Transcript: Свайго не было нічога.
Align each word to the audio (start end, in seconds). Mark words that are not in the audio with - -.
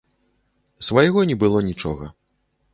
Свайго 0.87 1.27
не 1.33 1.37
было 1.45 1.63
нічога. 1.71 2.05